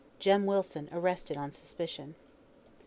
[0.17, 2.15] JEM WILSON ARRESTED ON SUSPICION.